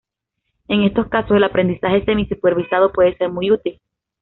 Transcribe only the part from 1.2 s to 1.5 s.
el